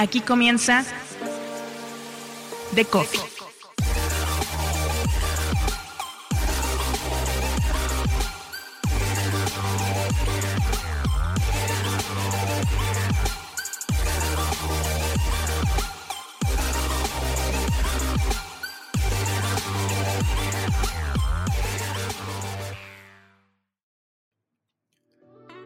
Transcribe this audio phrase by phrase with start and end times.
[0.00, 0.82] Aquí comienza
[2.74, 3.20] The Coffee.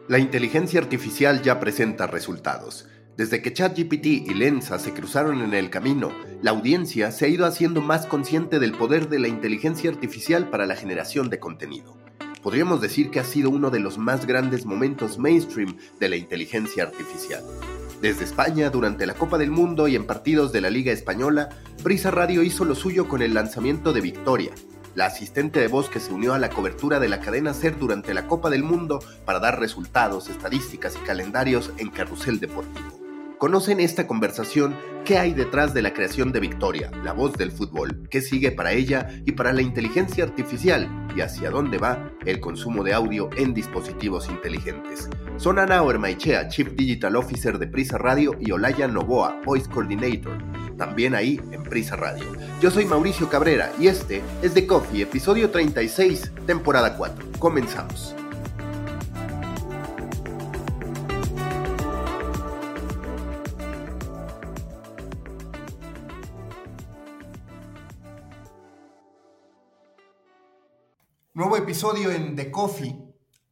[0.09, 2.85] La inteligencia artificial ya presenta resultados.
[3.17, 7.45] Desde que ChatGPT y Lensa se cruzaron en el camino, la audiencia se ha ido
[7.45, 11.95] haciendo más consciente del poder de la inteligencia artificial para la generación de contenido.
[12.43, 16.83] Podríamos decir que ha sido uno de los más grandes momentos mainstream de la inteligencia
[16.83, 17.41] artificial.
[18.01, 21.47] Desde España, durante la Copa del Mundo y en partidos de la Liga Española,
[21.83, 24.51] Prisa Radio hizo lo suyo con el lanzamiento de Victoria,
[24.93, 28.13] la asistente de voz que se unió a la cobertura de la cadena SER durante
[28.13, 33.04] la Copa del Mundo para dar resultados, estadísticas y calendarios en Carrusel Deportivo.
[33.37, 38.07] Conocen esta conversación, qué hay detrás de la creación de Victoria, la voz del fútbol,
[38.09, 42.81] qué sigue para ella y para la inteligencia artificial y hacia dónde va el consumo
[42.81, 45.09] de audio en dispositivos inteligentes.
[45.35, 50.37] Son Ana Ormaichea, Chief Digital Officer de Prisa Radio y Olaya Novoa, Voice Coordinator,
[50.77, 52.25] también ahí en Prisa Radio.
[52.61, 57.31] Yo soy Mauricio Cabrera y este es The Coffee, episodio 36, temporada 4.
[57.39, 58.15] Comenzamos.
[71.35, 72.95] Nuevo episodio en The Coffee.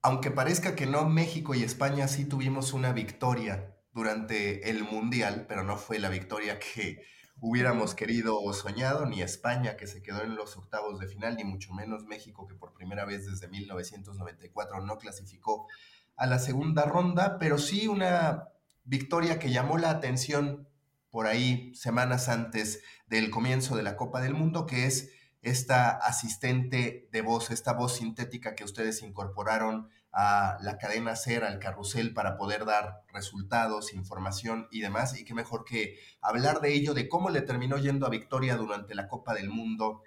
[0.02, 5.66] Aunque parezca que no, México y España sí tuvimos una victoria durante el Mundial, pero
[5.66, 7.02] no fue la victoria que
[7.42, 11.44] hubiéramos querido o soñado, ni España que se quedó en los octavos de final, ni
[11.44, 15.68] mucho menos México que por primera vez desde 1994 no clasificó
[16.16, 18.48] a la segunda ronda, pero sí una
[18.86, 20.70] victoria que llamó la atención
[21.10, 25.10] por ahí semanas antes del comienzo de la Copa del Mundo, que es
[25.44, 31.60] esta asistente de voz, esta voz sintética que ustedes incorporaron a la cadena SER, al
[31.60, 35.20] carrusel, para poder dar resultados, información y demás.
[35.20, 38.96] Y qué mejor que hablar de ello, de cómo le terminó yendo a Victoria durante
[38.96, 40.02] la Copa del Mundo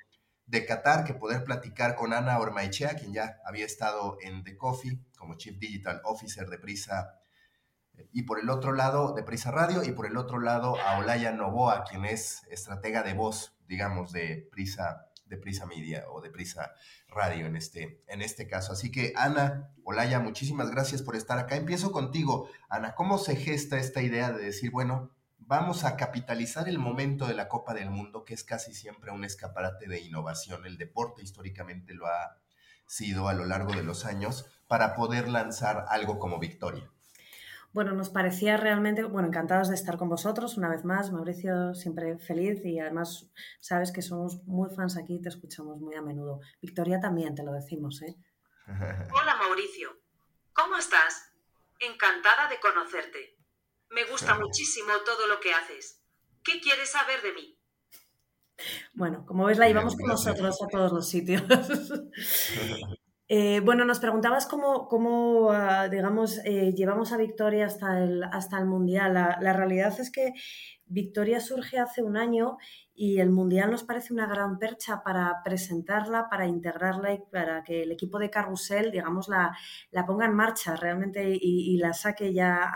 [0.47, 5.01] de Qatar, que poder platicar con Ana Ormaichea, quien ya había estado en The Coffee
[5.19, 7.21] como Chief Digital Officer de Prisa.
[8.13, 11.33] Y por el otro lado, de Prisa Radio, y por el otro lado, a Olaya
[11.33, 16.73] Novoa, quien es estratega de voz, digamos, de Prisa de Prisa Media o de Prisa
[17.09, 18.73] Radio en este, en este caso.
[18.73, 21.57] Así que Ana, Olaya, muchísimas gracias por estar acá.
[21.57, 22.49] Empiezo contigo.
[22.69, 27.35] Ana, ¿cómo se gesta esta idea de decir, bueno, vamos a capitalizar el momento de
[27.35, 30.67] la Copa del Mundo, que es casi siempre un escaparate de innovación?
[30.67, 32.39] El deporte históricamente lo ha
[32.87, 36.91] sido a lo largo de los años para poder lanzar algo como Victoria.
[37.77, 41.13] Bueno, nos parecía realmente, bueno, encantados de estar con vosotros una vez más.
[41.13, 45.95] Mauricio, siempre feliz y además sabes que somos muy fans aquí y te escuchamos muy
[45.95, 46.41] a menudo.
[46.63, 48.17] Victoria también, te lo decimos, ¿eh?
[49.13, 49.91] Hola Mauricio,
[50.55, 51.35] ¿cómo estás?
[51.79, 53.37] Encantada de conocerte.
[53.91, 56.01] Me gusta muchísimo todo lo que haces.
[56.43, 57.59] ¿Qué quieres saber de mí?
[58.95, 61.43] Bueno, como ves, la llevamos con nosotros a todos los sitios.
[63.29, 68.59] Eh, bueno, nos preguntabas cómo, cómo ah, digamos, eh, llevamos a Victoria hasta el, hasta
[68.59, 69.15] el Mundial.
[69.15, 70.33] La, realidad es que
[70.87, 72.57] Victoria surge hace un año
[72.95, 77.83] y el Mundial nos parece una gran percha para presentarla, para integrarla y para que
[77.83, 79.57] el equipo de Carrusel, digamos, la,
[79.91, 82.73] la ponga en marcha realmente y, la saque ya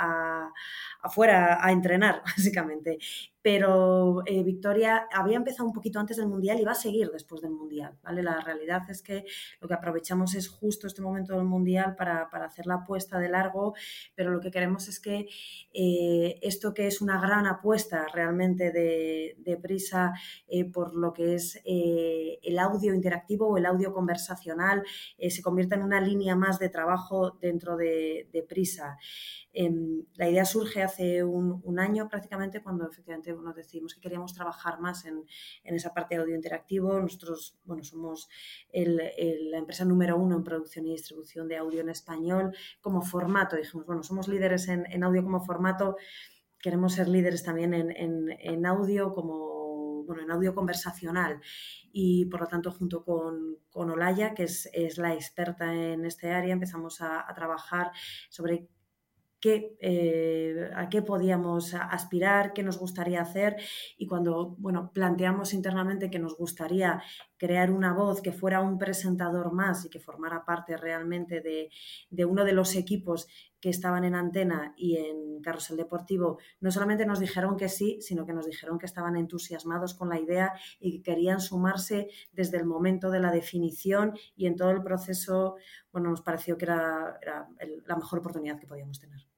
[1.00, 2.99] afuera a entrenar, básicamente.
[3.43, 7.41] Pero eh, Victoria había empezado un poquito antes del Mundial y va a seguir después
[7.41, 8.23] del Mundial, ¿vale?
[8.23, 9.25] La realidad es que
[9.61, 13.75] lo que aprovechamos es justo este momento del Mundial para, hacer la apuesta de largo,
[14.15, 15.27] pero lo que queremos es que
[15.73, 20.13] eh, esto que es una gran apuesta realmente de, prisa
[20.49, 24.83] eh, por lo que es el audio interactivo o el audio conversacional,
[25.29, 28.99] se convierte en una línea más de trabajo dentro de, prisa.
[29.53, 34.81] Em, la idea surge hace un, año prácticamente cuando efectivamente bueno, decidimos que queríamos trabajar
[34.81, 35.25] más en,
[35.65, 36.99] esa parte de audio interactivo.
[37.00, 38.29] Nosotros bueno, somos
[38.73, 43.56] la empresa número uno en producción y distribución de audio en español como formato.
[43.56, 45.97] Dijimos, bueno, somos líderes en, audio como formato,
[46.59, 51.41] queremos ser líderes también en, audio como bueno, en audio conversacional
[51.93, 57.00] y por lo tanto junto con, Olaya, que es, la experta en este área, empezamos
[57.00, 57.93] a trabajar
[58.29, 58.69] sobre
[59.43, 63.57] eh, a qué podíamos aspirar, qué nos gustaría hacer
[63.97, 67.03] y cuando bueno, planteamos internamente que nos gustaría
[67.37, 71.71] crear una voz que fuera un presentador más y que formara parte realmente de,
[72.11, 73.27] de uno de los equipos
[73.61, 78.27] que estaban en Antena y en Carrusel Deportivo, no solamente nos dijeron que sí, sino
[78.27, 82.65] que nos dijeron que estaban entusiasmados con la idea y que querían sumarse desde el
[82.65, 85.57] momento de la definición y en todo el proceso,
[85.93, 87.19] bueno, nos pareció que era
[87.87, 89.30] la mejor oportunidad que podíamos tener.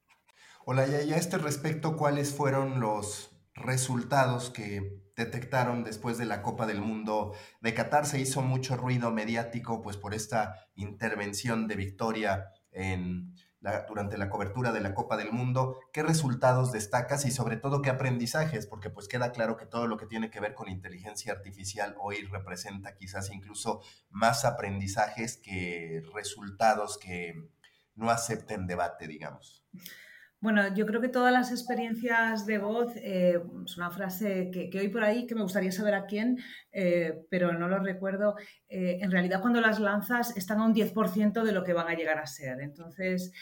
[0.64, 6.67] Hola, y a este respecto, ¿cuáles fueron los resultados que detectaron después de la Copa
[6.67, 8.06] del Mundo de Qatar?
[8.06, 13.35] Se hizo mucho ruido mediático pues por esta intervención de Victoria en
[13.88, 15.81] durante la cobertura de la Copa del Mundo.
[15.93, 18.69] ¿Qué resultados destacas y sobre todo qué aprendizajes?
[18.69, 22.23] Porque pues queda claro que todo lo que tiene que ver con inteligencia artificial hoy
[22.26, 27.35] representa quizás incluso más aprendizajes que resultados que
[27.97, 29.65] no acepten debate, digamos.
[30.43, 34.89] Bueno, yo creo que todas las experiencias de voz, eh, es una frase que, hoy
[34.89, 36.37] por ahí, que me gustaría saber a quién,
[36.73, 38.35] eh, pero no lo recuerdo,
[38.69, 41.94] eh, en realidad cuando las lanzas están a un 10% de lo que van a
[41.94, 42.61] llegar a ser.
[42.61, 43.33] Entonces,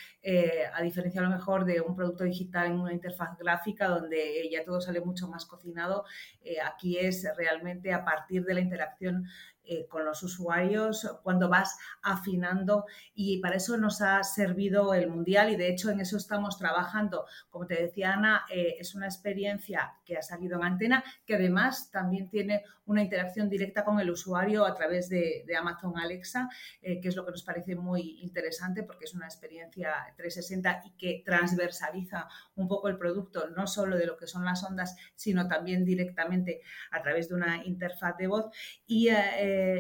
[0.75, 4.63] a diferencia a lo mejor de un producto digital en una interfaz gráfica donde ya
[4.63, 6.05] todo sale mucho más cocinado,
[6.63, 9.25] aquí es realmente a partir de la interacción
[9.65, 15.51] eh, con los usuarios cuando vas afinando y para eso nos ha servido el Mundial
[15.51, 17.27] y de hecho en eso estamos trabajando.
[17.51, 21.91] Como te decía Ana, eh, es una experiencia que ha salido en antena que además
[21.91, 26.49] también tiene una interacción directa con el usuario a través de, Amazon Alexa,
[26.83, 30.91] eh, que es lo que nos parece muy interesante porque es una experiencia 360 y
[30.97, 35.47] que transversaliza un poco el producto, no solo de lo que son las ondas, sino
[35.47, 38.47] también directamente a través de una interfaz de voz.
[38.87, 39.09] Y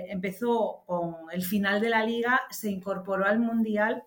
[0.09, 4.05] empezó con el final de la liga, se incorporó al Mundial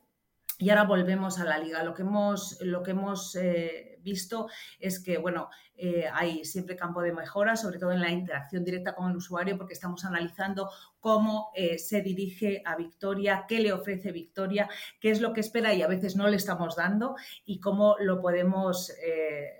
[0.64, 1.84] y ahora volvemos a la liga.
[1.84, 4.48] Lo que hemos, lo que hemos eh, visto
[4.80, 8.96] es que, bueno, eh, hay siempre campo de mejora, sobre todo en la interacción directa
[8.96, 14.70] con el usuario, porque estamos analizando cómo se dirige a Victoria, qué le ofrece Victoria,
[15.02, 18.22] qué es lo que espera y a veces no le estamos dando y cómo lo
[18.22, 18.94] podemos,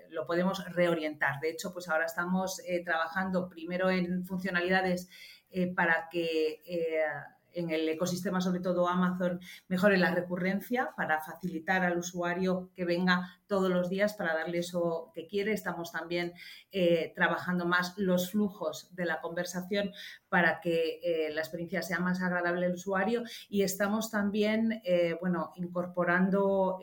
[0.08, 1.40] lo podemos reorientar.
[1.40, 5.10] De hecho, pues ahora estamos trabajando primero en funcionalidades
[5.56, 7.04] eh, para que eh,
[7.52, 13.38] en el ecosistema, sobre todo Amazon, mejore la recurrencia para facilitar al usuario que venga
[13.46, 15.52] todos los días para darle eso que quiere.
[15.52, 16.32] Estamos también
[16.72, 19.92] eh, trabajando más los flujos de la conversación
[20.28, 24.82] para que la experiencia sea más agradable al usuario y estamos también,
[25.20, 26.80] bueno, incorporando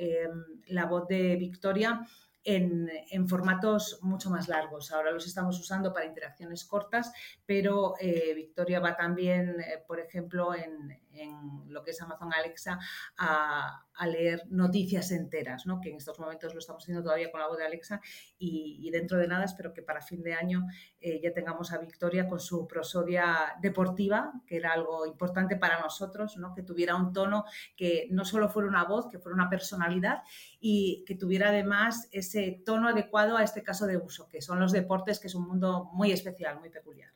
[0.67, 2.07] la voz de Victoria
[2.43, 4.91] en, formatos mucho más largos.
[4.91, 7.11] Ahora los estamos usando para interacciones cortas,
[7.45, 10.99] pero eh, Victoria va también, eh, por ejemplo, en,
[11.67, 12.79] lo que es Amazon Alexa
[13.17, 15.79] a, leer noticias enteras, ¿no?
[15.79, 18.01] que en estos momentos lo estamos haciendo todavía con la voz de Alexa
[18.39, 20.65] y, dentro de nada espero que para fin de año
[20.99, 26.35] eh, ya tengamos a Victoria con su prosodia deportiva, que era algo importante para nosotros,
[26.37, 26.55] ¿no?
[26.55, 27.45] que tuviera un tono
[27.77, 30.23] que no solo fuera una voz, que fuera una personalidad
[30.59, 34.71] y que tuviera además ese tono adecuado a este caso de uso, que son los
[34.71, 37.11] deportes, que es un mundo muy especial, muy peculiar.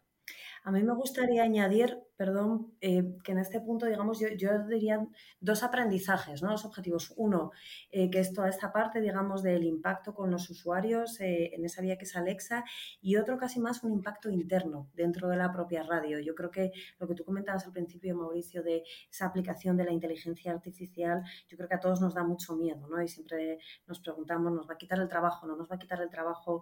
[0.68, 4.30] A mí me gustaría añadir perdón, eh, que en este punto, digamos, yo,
[4.68, 5.06] diría
[5.42, 6.52] dos aprendizajes, ¿no?
[6.52, 7.14] Dos objetivos.
[7.18, 7.52] Uno,
[7.92, 11.82] eh, que es toda esta parte, digamos, del impacto con los usuarios eh, en esa
[11.82, 12.64] vía que es Alexa,
[13.02, 16.20] y otro casi más un impacto interno dentro de la propia radio.
[16.20, 19.92] Yo creo que lo que tú comentabas al principio, Mauricio, de esa aplicación de la
[19.92, 23.02] inteligencia artificial, yo creo que a todos nos da mucho miedo, ¿no?
[23.02, 25.48] Y siempre nos preguntamos, ¿nos va a quitar el trabajo?
[25.48, 26.62] ¿No nos va a quitar el trabajo?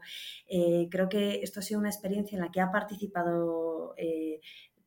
[0.90, 4.40] creo que esto ha sido una experiencia en la que ha participado 诶。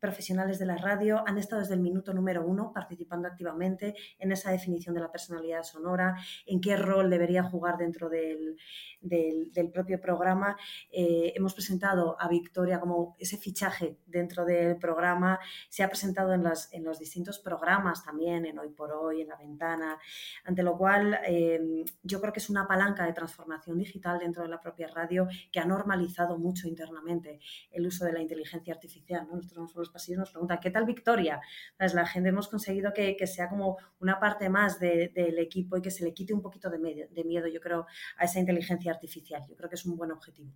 [0.07, 4.53] Profesionales de la radio han estado desde el minuto número uno participando activamente en esa
[4.53, 6.15] definición de la personalidad sonora,
[6.47, 8.57] en qué rol debería jugar dentro del,
[9.01, 10.57] del, propio programa.
[10.93, 16.45] Eh, hemos presentado a Victoria como ese fichaje dentro del programa, se ha presentado en,
[16.45, 19.99] las, en los distintos programas también, en Hoy por Hoy, en La Ventana,
[20.45, 24.51] ante lo cual eh, yo creo que es una palanca de transformación digital dentro de
[24.51, 27.41] la propia radio que ha normalizado mucho internamente
[27.73, 29.27] el uso de la inteligencia artificial.
[29.27, 29.41] ¿no?
[29.57, 31.41] Nosotros pasillos nos preguntan, ¿qué tal Victoria?
[31.79, 35.91] Pues la gente hemos conseguido que, sea como una parte más del equipo y que
[35.91, 37.87] se le quite un poquito de, medio, de miedo, yo creo,
[38.19, 39.43] a esa inteligencia artificial.
[39.49, 40.53] Yo creo que es un buen objetivo.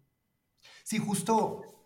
[0.85, 1.85] Sí, justo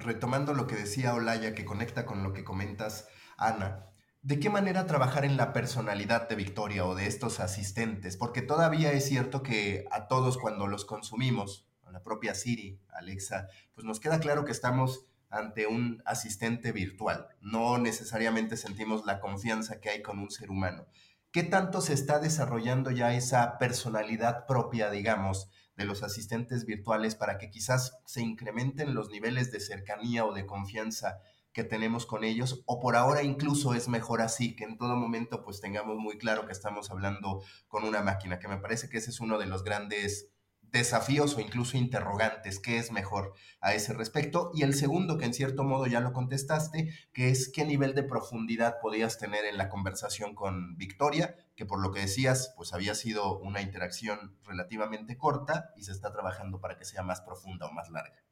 [0.00, 3.86] retomando lo que decía Olaya, que conecta con lo que comentas, Ana,
[4.22, 8.16] ¿de qué manera trabajar en la personalidad de Victoria o de estos asistentes?
[8.16, 13.48] Porque todavía es cierto que a todos cuando los consumimos, a la propia Siri, Alexa,
[13.74, 17.28] pues nos queda claro que estamos ante un asistente virtual.
[17.40, 20.86] No necesariamente sentimos la confianza que hay con un ser humano.
[21.30, 27.38] ¿Qué tanto se está desarrollando ya esa personalidad propia, digamos, de los asistentes virtuales para
[27.38, 31.20] que quizás se incrementen los niveles de cercanía o de confianza
[31.52, 35.42] que tenemos con ellos o por ahora incluso es mejor así que en todo momento
[35.42, 39.08] pues tengamos muy claro que estamos hablando con una máquina que me parece que ese
[39.08, 40.30] es uno de los grandes
[40.72, 44.50] desafíos o incluso interrogantes, ¿qué es mejor a ese respecto?
[44.54, 48.02] Y el segundo, que en cierto modo ya lo contestaste, que es qué nivel de
[48.02, 52.94] profundidad podías tener en la conversación con Victoria, que por lo que decías, pues había
[52.94, 57.72] sido una interacción relativamente corta y se está trabajando para que sea más profunda o
[57.72, 58.25] más larga.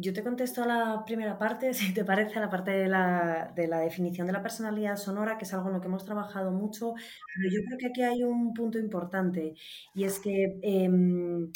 [0.00, 3.52] Yo te contesto a la primera parte, si te parece, a la parte de la,
[3.82, 6.94] definición de la personalidad sonora, que es algo en lo que hemos trabajado mucho,
[7.34, 9.54] pero yo creo que aquí hay un punto importante
[9.94, 11.50] y es que em,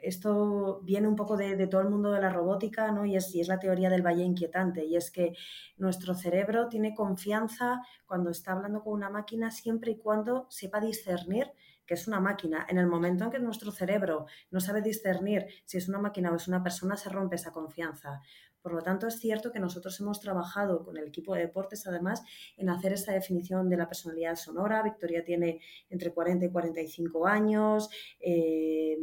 [0.00, 3.04] esto viene un poco de, todo el mundo de la robótica, ¿no?
[3.04, 5.34] Y es la teoría del valle inquietante, y es que
[5.76, 11.52] nuestro cerebro tiene confianza cuando está hablando con una máquina siempre y cuando sepa discernir
[11.86, 12.66] que es una máquina.
[12.68, 16.36] En el momento en que nuestro cerebro no sabe discernir si es una máquina o
[16.36, 18.22] es una persona, se rompe esa confianza.
[18.64, 22.22] Por lo tanto, es cierto que nosotros hemos trabajado con el equipo de deportes, además,
[22.56, 24.82] en hacer esta definición de la personalidad sonora.
[24.82, 25.60] Victoria tiene
[25.90, 27.90] entre 40 y 45 años.
[28.20, 28.96] Eh,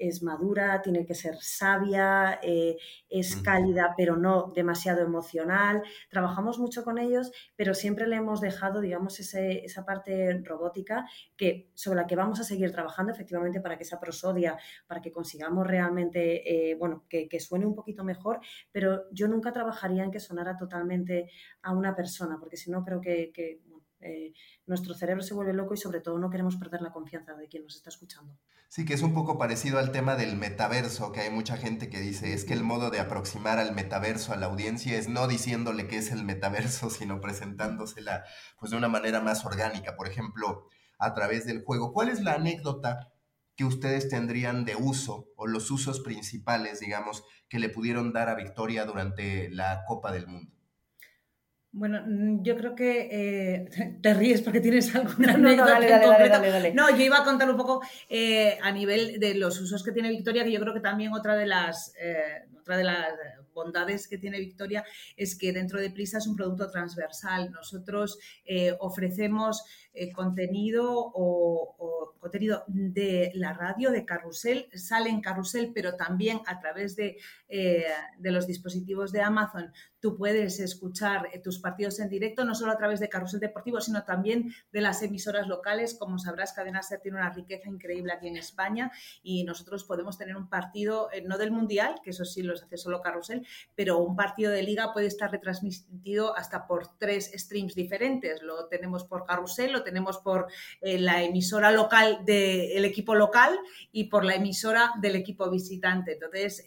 [0.00, 2.76] es madura, tiene que ser sabia, eh,
[3.08, 5.82] es cálida, pero no demasiado emocional.
[6.08, 12.00] Trabajamos mucho con ellos, pero siempre le hemos dejado, digamos, esa parte robótica que, sobre
[12.00, 16.70] la que vamos a seguir trabajando efectivamente para que esa prosodia, para que consigamos realmente,
[16.70, 18.40] eh, bueno, que, suene un poquito mejor,
[18.70, 21.30] pero yo nunca trabajaría en que sonara totalmente
[21.62, 23.60] a una persona, porque si no creo que,
[24.00, 24.32] eh,
[24.66, 27.64] nuestro cerebro se vuelve loco y sobre todo no queremos perder la confianza de quien
[27.64, 28.38] nos está escuchando.
[28.68, 31.98] Sí, que es un poco parecido al tema del metaverso, que hay mucha gente que
[31.98, 35.88] dice, es que el modo de aproximar al metaverso a la audiencia es no diciéndole
[35.88, 38.24] qué es el metaverso, sino presentándosela
[38.58, 41.92] pues de una manera más orgánica, por ejemplo, a través del juego.
[41.92, 43.12] ¿Cuál es la anécdota
[43.56, 48.34] que ustedes tendrían de uso o los usos principales, digamos, que le pudieron dar a
[48.34, 50.59] Victoria durante la Copa del Mundo?
[51.72, 53.68] Bueno, mm, yo creo que eh,
[54.02, 55.78] te ríes porque tienes alguna anécdota
[56.74, 59.92] no, No, yo iba a contar un poco eh, a nivel de los usos que
[59.92, 63.14] tiene Victoria, que yo creo que también otra de las, eh, otra de las
[63.54, 64.84] bondades que tiene Victoria
[65.16, 67.50] es que dentro de Prisa es un producto transversal.
[67.50, 68.18] Nosotros
[68.78, 69.64] ofrecemos
[70.14, 76.94] contenido o, contenido de la radio, de carrusel, sale en carrusel, pero también a través
[76.94, 77.16] de,
[77.48, 82.72] de los dispositivos de Amazon tú puedes escuchar eh, tus partidos en directo, no solo
[82.72, 85.94] a través de Carrusel Deportivo, sino también de las emisoras locales.
[85.94, 88.90] Como sabrás, Cadena Ser tiene una riqueza increíble aquí en España
[89.22, 92.76] y nosotros podemos tener un partido, eh, no del Mundial, que eso sí los hace
[92.76, 93.39] solo Carrusel,
[93.74, 98.42] pero un partido de liga puede estar retransmitido hasta por tres streams diferentes.
[98.42, 100.46] Lo tenemos por Carrusel, lo tenemos por
[100.80, 103.58] eh, la emisora local del equipo local
[103.92, 106.12] y por la emisora del equipo visitante.
[106.12, 106.64] Entonces,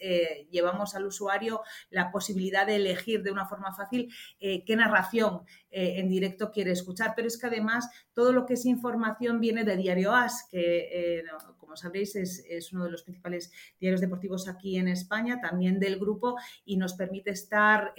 [0.50, 5.94] llevamos al usuario la posibilidad de elegir de una forma fácil eh, qué narración eh,
[5.98, 7.14] en directo quiere escuchar.
[7.16, 11.24] Pero es que además todo lo que es información viene de Diario As, que eh,
[11.58, 13.50] como sabréis es, uno de los principales
[13.80, 17.94] diarios deportivos aquí en España, también del grupo, y nos permite estar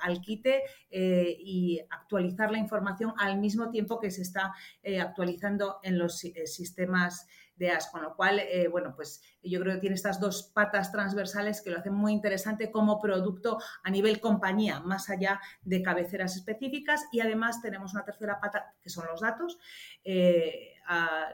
[0.00, 4.52] al quite y actualizar la información al mismo tiempo que se está
[5.00, 7.26] actualizando en los sistemas
[7.92, 11.70] con lo cual, eh, bueno, pues yo creo que tiene estas dos patas transversales que
[11.70, 17.04] lo hacen muy interesante como producto a nivel compañía, más allá de cabeceras específicas.
[17.12, 19.58] Y además tenemos una tercera pata que son los datos.
[20.04, 20.74] Eh,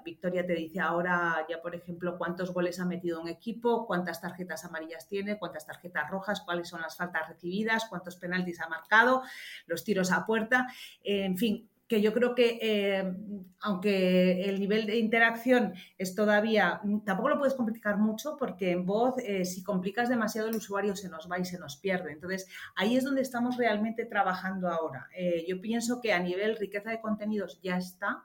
[0.05, 4.65] Victoria te dice ahora ya, por ejemplo, cuántos goles ha metido un equipo, cuántas tarjetas
[4.65, 9.23] amarillas tiene, cuántas tarjetas rojas, cuáles son las faltas recibidas, cuántos penaltis ha marcado,
[9.67, 10.67] los tiros a puerta,
[11.03, 13.15] en fin, que yo creo que eh,
[13.61, 19.15] aunque el nivel de interacción es todavía, tampoco lo puedes complicar mucho porque en voz,
[19.19, 22.13] eh, si complicas demasiado el usuario se nos va y se nos pierde.
[22.13, 25.09] Entonces, ahí es donde estamos realmente trabajando ahora.
[25.17, 28.23] Eh, yo pienso que a nivel riqueza de contenidos ya está,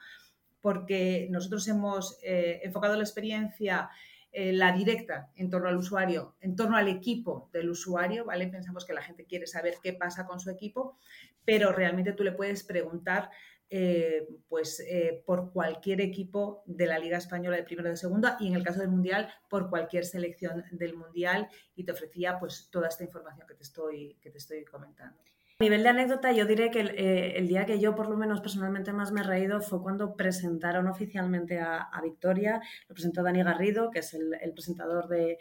[0.60, 3.90] porque nosotros hemos enfocado la experiencia
[4.32, 8.48] la directa en torno al usuario, en torno al equipo del usuario, ¿vale?
[8.48, 11.00] Pensamos que la gente quiere saber qué pasa con su equipo,
[11.46, 13.32] pero realmente tú le puedes preguntar
[13.74, 18.36] eh, pues eh, por cualquier equipo de la Liga Española de primera o de segunda
[18.38, 22.68] y en el caso del Mundial por cualquier selección del Mundial y te ofrecía pues
[22.70, 25.24] toda esta información que te estoy, que te estoy comentando.
[25.62, 28.42] A nivel de anécdota, yo diré que eh, el, día que yo por lo menos
[28.42, 32.60] personalmente más me he reído fue cuando presentaron oficialmente a, Victoria,
[32.90, 35.38] lo presentó Dani Garrido, que es el, presentador de,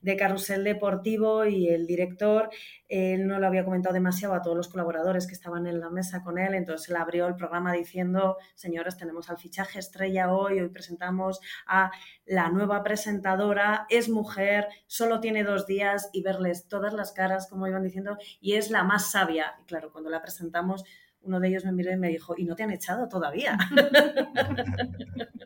[0.00, 2.50] de, Carrusel Deportivo y el director.
[2.94, 6.22] Él no lo había comentado demasiado a todos los colaboradores que estaban en la mesa
[6.22, 10.68] con él, entonces él abrió el programa diciendo, señores, tenemos al fichaje estrella hoy, hoy
[10.68, 11.90] presentamos a
[12.24, 17.66] la nueva presentadora, es mujer, solo tiene dos días y verles todas las caras, como
[17.66, 20.84] iban diciendo, y es la más sabia claro, cuando la presentamos,
[21.22, 23.58] uno de ellos me miró y me dijo, ¿y no te han echado todavía?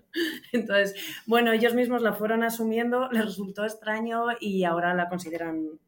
[0.52, 0.94] Entonces,
[1.26, 5.78] bueno, ellos mismos la fueron asumiendo, les resultó extraño y ahora la consideran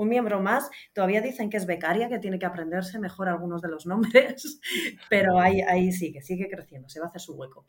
[0.00, 0.70] un miembro más.
[0.94, 4.60] Todavía dicen que es becaria, que tiene que aprenderse mejor algunos de los nombres,
[5.10, 7.66] pero ahí, ahí sigue, sigue creciendo, se va a hacer su hueco.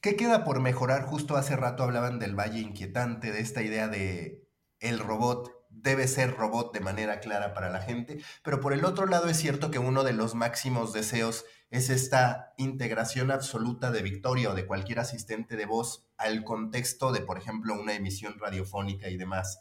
[0.00, 1.04] ¿Qué queda por mejorar?
[1.04, 4.44] Justo hace rato hablaban del valle inquietante, de esta idea de
[4.80, 9.06] el robot debe ser robot de manera clara para la gente, pero por el otro
[9.06, 14.50] lado es cierto que uno de los máximos deseos es esta integración absoluta de Victoria
[14.50, 19.16] o de cualquier asistente de voz al contexto de, por ejemplo, una emisión radiofónica y
[19.16, 19.60] demás.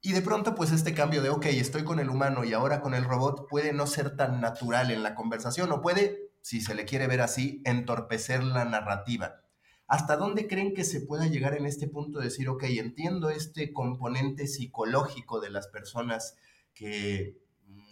[0.00, 2.94] Y de pronto, pues este cambio de, ok, estoy con el humano y ahora con
[2.94, 6.84] el robot puede no ser tan natural en la conversación o puede, si se le
[6.84, 9.42] quiere ver así, entorpecer la narrativa.
[9.88, 13.72] ¿Hasta dónde creen que se pueda llegar en este punto de decir, ok, entiendo este
[13.72, 16.36] componente psicológico de las personas
[16.74, 17.36] que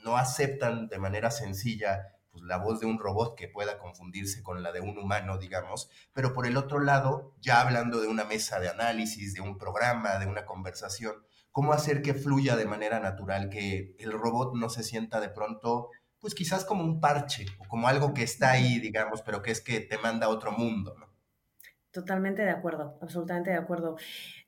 [0.05, 4.63] no aceptan de manera sencilla pues, la voz de un robot que pueda confundirse con
[4.63, 8.61] la de un humano, digamos, pero por el otro lado, ya hablando de una mesa
[8.61, 11.26] de análisis, de un programa, de una conversación,
[11.57, 15.89] ¿cómo hacer que fluya de manera natural, que el robot no se sienta de pronto,
[16.21, 19.63] pues quizás como un parche o como algo que está ahí, digamos, pero que es
[19.63, 21.07] que te manda a otro mundo, ¿no?
[21.91, 23.97] Totalmente de acuerdo, absolutamente de acuerdo.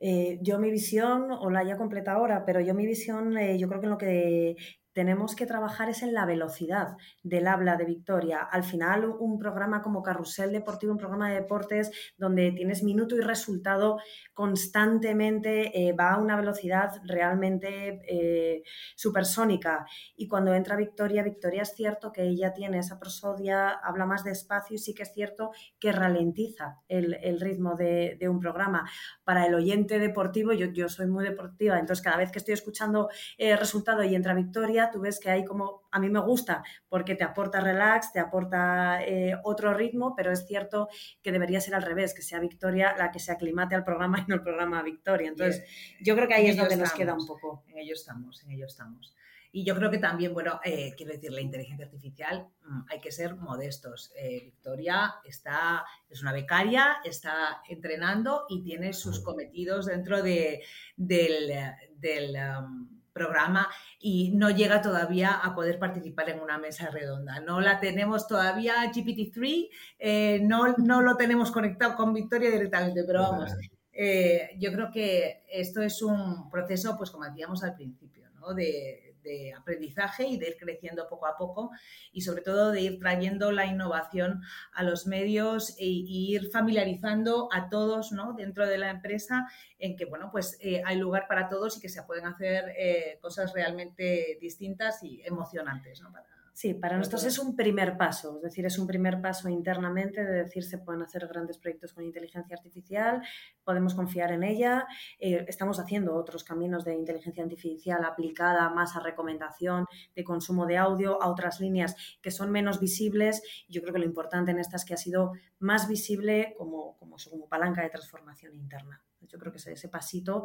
[0.01, 3.69] Eh, yo mi visión, o la ya completa ahora, pero yo mi visión, eh, yo
[3.69, 4.57] creo que en lo que
[4.93, 8.41] tenemos que trabajar es en la velocidad del habla de Victoria.
[8.41, 13.21] Al final, un programa como Carrusel Deportivo, un programa de deportes donde tienes minuto y
[13.21, 13.99] resultado
[14.35, 18.63] constantemente, eh, va a una velocidad realmente eh,
[18.97, 19.87] supersónica.
[20.17, 24.77] Y cuando entra Victoria, Victoria es cierto que ella tiene esa prosodia, habla más despacio
[24.77, 28.89] y sí que es cierto que ralentiza el, ritmo de, un programa.
[29.25, 33.09] Para el oyente deportivo, yo, yo soy muy deportiva, entonces cada vez que estoy escuchando
[33.37, 36.63] el eh, resultado y entra Victoria, tú ves que hay como, a mí me gusta
[36.89, 40.89] porque te aporta relax, te aporta eh, otro ritmo, pero es cierto
[41.23, 44.25] que debería ser al revés, que sea Victoria la que se aclimate al programa y
[44.29, 45.29] no el programa a Victoria.
[45.29, 45.65] Entonces,
[46.01, 47.65] yo creo que ahí es donde nos queda un poco.
[47.69, 49.15] En ello estamos, en ello estamos.
[49.51, 53.11] Y yo creo que también, bueno, eh, quiero decir, la inteligencia artificial mm, hay que
[53.11, 54.13] ser modestos.
[54.15, 60.63] Eh, Victoria está, es una becaria, está entrenando y tiene sus cometidos dentro de,
[60.97, 61.51] del,
[61.97, 67.41] del um, programa y no llega todavía a poder participar en una mesa redonda.
[67.41, 73.23] No la tenemos todavía GPT-3, eh, no, no lo tenemos conectado con Victoria directamente, pero
[73.23, 73.53] vamos,
[73.93, 78.55] eh, yo creo que esto es un proceso, pues como decíamos al principio, ¿no?
[78.55, 81.71] de, de aprendizaje y de ir creciendo poco a poco
[82.13, 87.69] y sobre todo de ir trayendo la innovación a los medios e, ir familiarizando a
[87.69, 88.33] todos ¿no?
[88.33, 89.47] dentro de la empresa
[89.79, 93.19] en que bueno pues eh, hay lugar para todos y que se pueden hacer eh,
[93.21, 96.11] cosas realmente distintas y emocionantes ¿no?
[96.59, 100.43] Sí, para nosotros es un primer paso, es decir, es un primer paso internamente de
[100.43, 103.23] decir se pueden hacer grandes proyectos con inteligencia artificial,
[103.63, 104.85] podemos confiar en ella,
[105.21, 110.79] eh, estamos haciendo otros caminos de inteligencia artificial aplicada más a recomendación de consumo de
[110.79, 113.41] audio, a otras líneas que son menos visibles.
[113.69, 117.19] Yo creo que lo importante en esta es que ha sido más visible como, como,
[117.31, 119.01] como palanca de transformación interna.
[119.21, 120.45] Yo creo que es ese pasito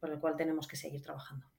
[0.00, 1.51] por el cual tenemos que seguir trabajando.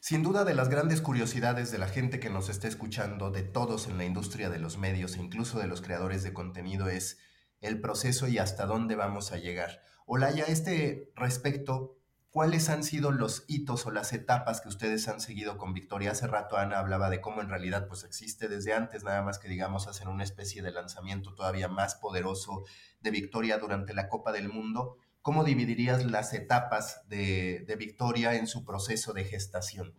[0.00, 3.88] Sin duda de las grandes curiosidades de la gente que nos está escuchando, de todos
[3.88, 7.18] en la industria de los medios e incluso de los creadores de contenido es
[7.60, 9.82] el proceso y hasta dónde vamos a llegar.
[10.06, 11.98] Olaya, este respecto,
[12.30, 16.12] ¿cuáles han sido los hitos o las etapas que ustedes han seguido con Victoria?
[16.12, 19.48] Hace rato Ana hablaba de cómo en realidad pues existe desde antes, nada más que
[19.48, 22.64] digamos hacer una especie de lanzamiento todavía más poderoso
[23.00, 24.96] de Victoria durante la Copa del Mundo.
[25.28, 29.92] ¿Cómo dividirías las etapas de, Victoria en su proceso de gestación?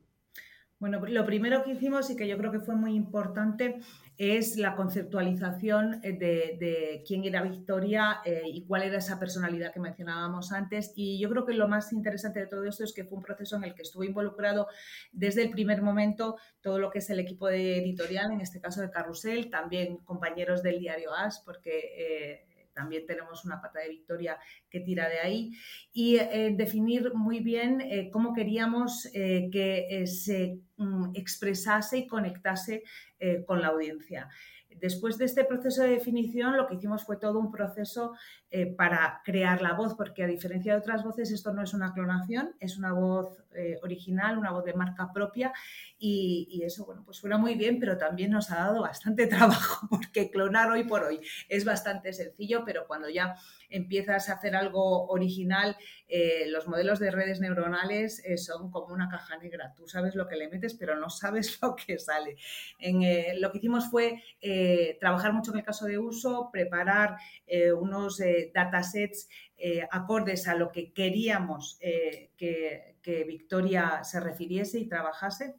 [0.80, 3.80] Bueno, lo primero que hicimos y que yo creo que fue muy importante
[4.18, 9.80] es la conceptualización eh, de, quién era Victoria eh, y cuál era esa personalidad que
[9.80, 10.94] mencionábamos antes.
[10.96, 13.56] Y yo creo que lo más interesante de todo esto es que fue un proceso
[13.56, 14.68] en el que estuvo involucrado
[15.12, 18.82] desde el primer momento todo lo que es el equipo de editorial, en este caso
[18.82, 21.82] de Carrusel, también compañeros del diario As, porque...
[22.00, 24.38] Eh, también tenemos una pata de victoria
[24.70, 25.52] que tira de ahí,
[25.92, 32.84] y eh, definir muy bien eh, cómo queríamos eh, que se mm, expresase y conectase
[33.46, 34.30] con la audiencia.
[34.70, 38.14] Después de este proceso de definición, lo que hicimos fue todo un proceso
[38.78, 42.56] para crear la voz, porque a diferencia de otras voces, esto no es una clonación,
[42.62, 43.44] es una voz
[43.84, 45.52] original, una voz de marca propia,
[46.00, 50.32] y, eso, bueno, pues suena muy bien, pero también nos ha dado bastante trabajo, porque
[50.32, 53.36] clonar hoy por hoy es bastante sencillo, pero cuando ya
[53.70, 55.76] empiezas a hacer algo original,
[56.08, 59.74] eh, los modelos de redes neuronales son como una caja negra.
[59.76, 62.38] Tú sabes lo que le metes, pero no sabes lo que sale.
[62.80, 63.00] En,
[63.42, 64.24] lo que hicimos fue
[65.00, 67.18] trabajar mucho en el caso de uso, preparar
[67.78, 68.22] unos
[68.54, 69.28] datasets
[69.62, 72.96] eh, acordes a lo que queríamos eh, que,
[73.28, 75.56] Victoria se refiriese y trabajase.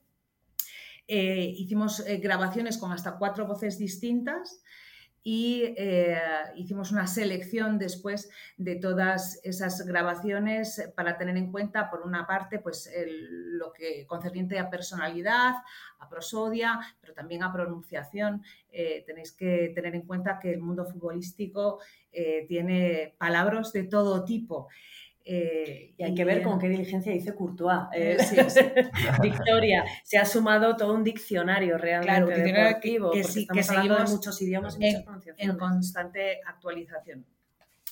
[1.13, 4.63] Eh, hicimos grabaciones con hasta cuatro voces distintas
[5.23, 6.19] y eh,
[6.57, 12.59] hicimos una selección después de todas esas grabaciones para tener en cuenta, por una parte,
[12.59, 15.57] pues lo que concerniente a personalidad,
[15.99, 18.43] a prosodia, pero también a pronunciación.
[18.71, 21.81] Eh, tenéis que tener en cuenta que el mundo futbolístico
[22.13, 24.69] eh, tiene palabras de todo tipo.
[25.25, 27.83] Eh, y hay que ver con qué diligencia dice Courtois.
[27.93, 28.17] Eh,
[29.23, 35.57] Victoria, se ha sumado todo un diccionario realmente claro, que, que, seguimos muchos idiomas en,
[35.57, 37.27] constante actualización.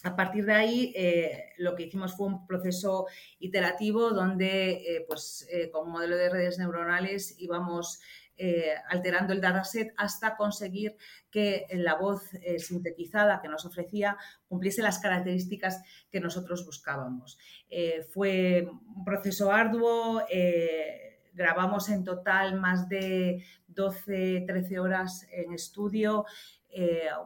[0.04, 3.06] A partir de ahí, eh, lo que hicimos fue un proceso
[3.40, 8.00] iterativo donde, pues, con modelo de redes neuronales íbamos
[8.40, 10.96] eh, alterando el dataset hasta conseguir
[11.28, 17.36] que la voz eh, sintetizada que nos ofrecía cumpliese las características que nosotros buscábamos.
[17.68, 20.22] Eh, fue un proceso arduo,
[21.34, 26.24] grabamos en total más de 12, 13 horas en estudio.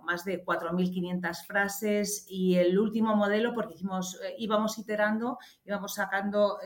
[0.05, 3.75] más de 4.500 frases y el último modelo, porque
[4.39, 6.59] íbamos iterando, íbamos sacando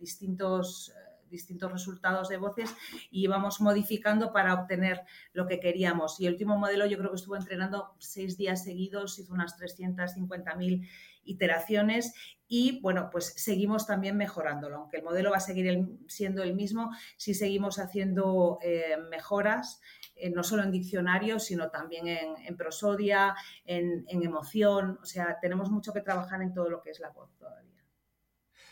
[0.00, 0.92] distintos
[1.28, 2.74] distintos resultados de voces
[3.10, 6.20] y íbamos modificando para obtener lo que queríamos.
[6.20, 10.86] Y el último modelo yo creo que estuvo entrenando seis días seguidos, hizo unas 350.000
[11.24, 12.14] iteraciones
[12.48, 16.90] y bueno, pues seguimos también mejorándolo, aunque el modelo va a seguir siendo el mismo,
[17.16, 19.80] si seguimos haciendo eh, mejoras,
[20.14, 23.34] eh, no solo en diccionario, sino también en, prosodia,
[23.64, 27.34] en, emoción, o sea, tenemos mucho que trabajar en todo lo que es la voz
[27.36, 27.75] todavía.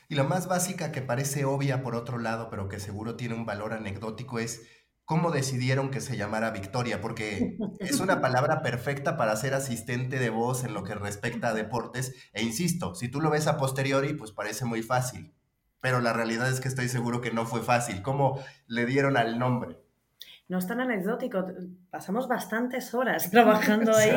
[0.08, 3.46] Y la más básica que parece obvia por otro lado, pero que seguro tiene un
[3.46, 4.62] valor anecdótico es
[5.04, 10.30] cómo decidieron que se llamara Victoria, porque es una palabra perfecta para ser asistente de
[10.30, 12.14] voz en lo que respecta a deportes.
[12.32, 15.34] E insisto, si tú lo ves a posteriori, pues parece muy fácil.
[15.80, 18.00] Pero la realidad es que estoy seguro que no fue fácil.
[18.00, 19.83] ¿Cómo le dieron al nombre?
[20.48, 21.46] No es tan anecdótico.
[21.90, 24.12] Pasamos bastantes horas trabajando ahí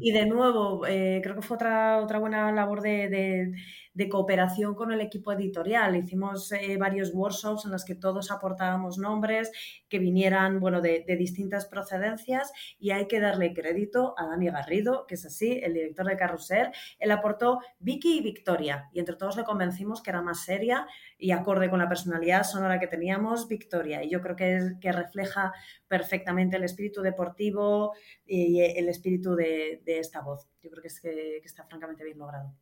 [0.00, 3.52] y de nuevo, eh, creo que fue otra, otra buena labor de,
[3.94, 5.96] de cooperación con el equipo editorial.
[5.96, 9.52] Hicimos eh, varios workshops en los que todos aportábamos nombres
[9.88, 15.14] que vinieran bueno, de, distintas procedencias y hay que darle crédito a Dani Garrido, que
[15.14, 16.70] es así, el director de Carrusel.
[16.98, 20.86] Él aportó Vicky y Victoria y entre todos le convencimos que era más seria
[21.24, 24.04] y acorde con la personalidad sonora que teníamos, Victoria.
[24.04, 25.54] Y yo creo que, que refleja
[25.88, 27.94] perfectamente el espíritu deportivo
[28.26, 30.46] y el espíritu de, esta voz.
[30.62, 32.54] Yo creo que, es que está francamente bien logrado.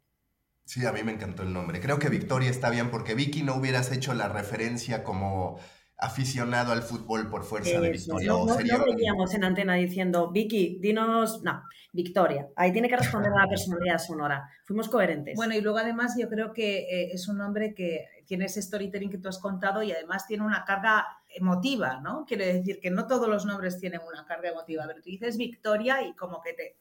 [0.65, 1.81] Sí, a mí me encantó el nombre.
[1.81, 5.59] Creo que Victoria está bien porque Vicky no hubieras hecho la referencia como
[6.03, 8.29] aficionado al fútbol por fuerza de Victoria.
[8.29, 11.63] No, no, veníamos en antena diciendo, Vicky, dinos, no,
[11.93, 12.49] Victoria.
[12.57, 14.51] Ahí tiene que responder a la personalidad sonora.
[14.65, 15.37] Fuimos coherentes.
[15.37, 19.11] Bueno, y luego además yo creo que eh, es un nombre que tiene ese storytelling
[19.11, 22.25] que tú has contado y además tiene una carga emotiva, ¿no?
[22.27, 26.03] Quiere decir que no todos los nombres tienen una carga emotiva, pero tú dices Victoria
[26.03, 26.77] y como que te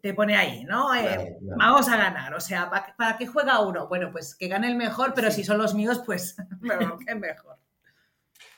[0.00, 0.94] te pone ahí, ¿no?
[0.94, 3.88] Eh, vamos a ganar, o sea, ¿para, qué juega uno?
[3.88, 6.36] Bueno, pues que gane el mejor, pero si son los míos, pues
[7.06, 7.58] que mejor.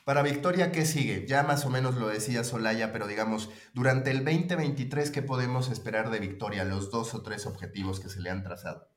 [0.05, 1.25] Para Victoria, ¿qué sigue?
[1.25, 6.11] Ya más o menos lo decía Solaya, pero digamos, durante el 2023, ¿qué podemos esperar
[6.11, 6.63] de Victoria?
[6.63, 8.87] Los dos o tres objetivos que se le han trazado.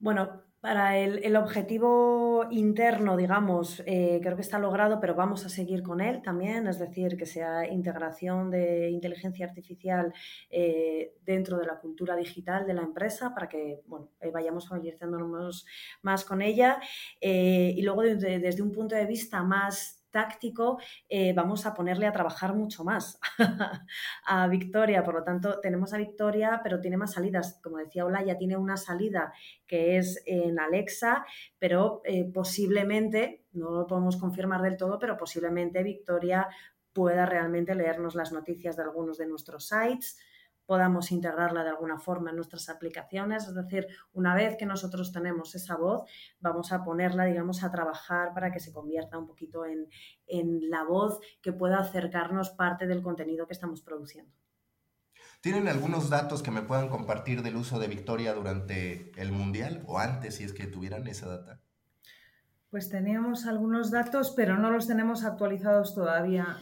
[0.00, 5.82] Bueno, para el, objetivo interno, digamos, eh, creo que está logrado, pero vamos a seguir
[5.82, 10.14] con él también, es decir, que sea integración de inteligencia artificial
[10.50, 15.66] eh, dentro de la cultura digital de la empresa para que bueno, eh, vayamos familiarizándonos
[16.02, 16.78] más con ella.
[17.20, 22.54] y luego, desde un punto de vista más táctico, eh, vamos a ponerle a trabajar
[22.54, 23.18] mucho más
[24.26, 25.02] a Victoria.
[25.02, 27.58] Por lo tanto, tenemos a Victoria, pero tiene más salidas.
[27.62, 29.32] Como decía Olaya, tiene una salida
[29.66, 31.24] que es en Alexa,
[31.58, 36.46] pero eh, posiblemente, no lo podemos confirmar del todo, pero posiblemente Victoria
[36.92, 40.18] pueda realmente leernos las noticias de algunos de nuestros sites
[40.66, 43.46] podamos integrarla de alguna forma en nuestras aplicaciones.
[43.46, 46.04] Es decir, una vez que nosotros tenemos esa voz,
[46.40, 49.88] vamos a ponerla, digamos, a trabajar para que se convierta un poquito en,
[50.70, 54.32] la voz que pueda acercarnos parte del contenido que estamos produciendo.
[55.40, 59.98] ¿Tienen algunos datos que me puedan compartir del uso de Victoria durante el Mundial o
[59.98, 61.60] antes, si es que tuvieran esa data?
[62.70, 66.58] Pues teníamos algunos datos, pero no los tenemos actualizados todavía.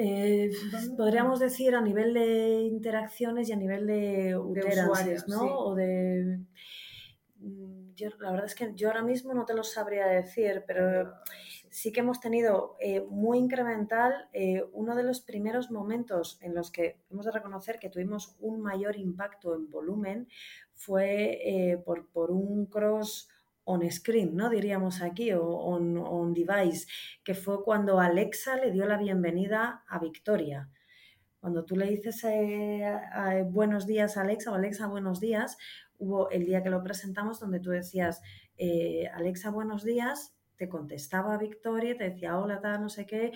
[0.00, 0.52] Eh,
[0.96, 5.58] podríamos decir a nivel de interacciones y a nivel de, usuarios, ¿no?
[5.58, 6.38] O de...
[7.40, 11.12] Mm, la verdad es que yo ahora mismo no te lo sabría decir, pero
[11.68, 11.90] sí.
[11.90, 17.00] que hemos tenido eh, muy incremental eh, uno de los primeros momentos en los que
[17.10, 20.28] hemos de reconocer que tuvimos un mayor impacto en volumen
[20.74, 23.28] fue por, por un cross
[23.68, 24.48] on screen, ¿no?
[24.48, 26.86] Diríamos aquí, o on, device,
[27.22, 30.70] que fue cuando Alexa le dio la bienvenida a Victoria.
[31.38, 32.98] Cuando tú le dices eh,
[33.46, 35.58] buenos días Alexa o Alexa buenos días,
[35.98, 38.22] hubo el día que lo presentamos donde tú decías
[38.56, 43.32] eh, Alexa buenos días, te contestaba Victoria, te decía hola, tal, no sé qué,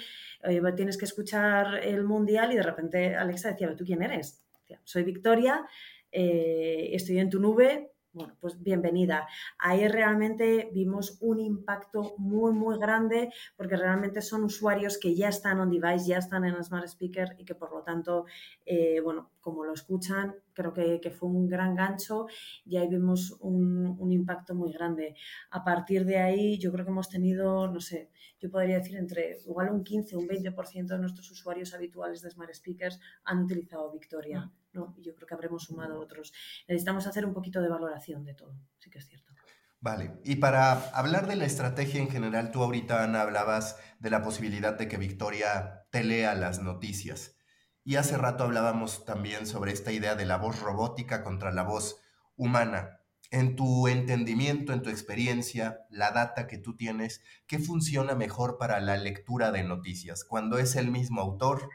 [0.75, 4.43] tienes que escuchar el mundial y de repente Alexa decía, ¿tú quién eres?
[4.83, 5.65] Soy Victoria,
[6.11, 9.27] eh, estoy en tu nube, bueno, pues bienvenida.
[9.59, 15.61] Ahí realmente vimos un impacto muy, muy grande porque realmente son usuarios que ya están
[15.61, 18.27] on device, ya están en Smart Speaker y que por lo tanto,
[18.67, 22.27] eh, bueno, como lo escuchan, creo que, fue un gran gancho
[22.65, 25.15] y ahí vimos un, un, impacto muy grande.
[25.51, 29.39] A partir de ahí, yo creo que hemos tenido, no sé, yo podría decir entre
[29.47, 33.91] igual un 15 o un 20% de nuestros usuarios habituales de Smart Speakers han utilizado
[33.93, 34.45] Victoria.
[34.47, 34.53] Ah.
[34.73, 34.95] ¿no?
[34.97, 36.33] Y yo creo que habremos sumado otros.
[36.69, 39.33] Necesitamos hacer un poquito de valoración de todo, sí que es cierto.
[39.81, 44.23] Vale, y para hablar de la estrategia en general, tú ahorita, Ana, hablabas de la
[44.23, 47.37] posibilidad de que Victoria te lea las noticias.
[47.85, 52.01] Y hace rato hablábamos también sobre esta idea de la voz robótica contra la voz
[52.37, 53.01] humana.
[53.31, 58.79] En tu entendimiento, en tu experiencia, la data que tú tienes, ¿qué funciona mejor para
[58.81, 60.25] la lectura de noticias?
[60.25, 61.71] Cuando es el mismo autor,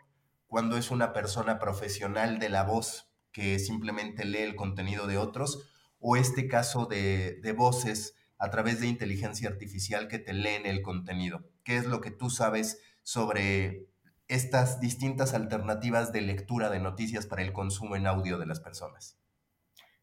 [0.47, 5.67] cuando es una persona profesional de la voz que simplemente lee el contenido de otros,
[5.99, 11.43] o este caso de, voces a través de inteligencia artificial que te leen el contenido.
[11.63, 13.87] ¿Qué es lo que tú sabes sobre
[14.27, 19.17] estas distintas alternativas de lectura de noticias para el consumo en audio de las personas?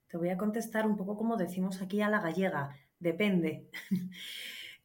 [0.09, 3.69] Te voy a contestar un poco como decimos aquí a la gallega, depende.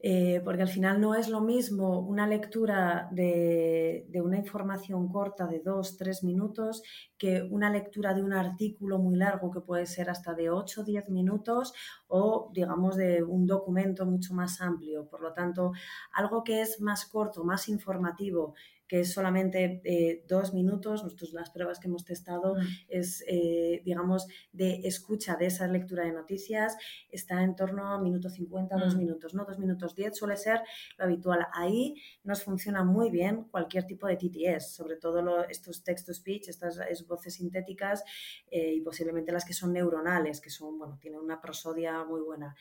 [0.02, 5.60] Eh, porque al final no es lo mismo una lectura de, una información corta de
[5.60, 6.84] dos, tres minutos
[7.18, 10.84] que una lectura de un artículo muy largo que puede ser hasta de 8 o
[10.86, 11.74] 10 minutos
[12.08, 15.06] o digamos de un documento mucho más amplio.
[15.10, 15.74] Por lo tanto,
[16.14, 18.56] algo que es más corto, más informativo,
[18.90, 21.04] que es solamente eh, dos minutos.
[21.04, 22.60] Nosotros las pruebas que hemos testado mm.
[22.90, 26.76] es, eh, digamos, de escucha de esa lectura de noticias,
[27.10, 28.98] está en torno a minuto 50, dos mm.
[28.98, 29.46] minutos, ¿no?
[29.46, 30.62] Dos minutos 10 suele ser
[30.98, 31.46] lo habitual.
[31.54, 37.36] Ahí nos funciona muy bien cualquier tipo de TTS, sobre todo estos text-to-speech, estas voces
[37.36, 38.04] sintéticas
[38.50, 42.56] eh, y posiblemente las que son neuronales, que son, bueno, tienen una prosodia muy buena